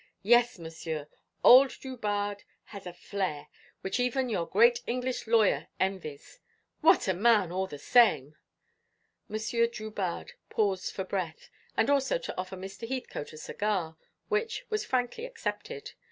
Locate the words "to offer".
12.17-12.57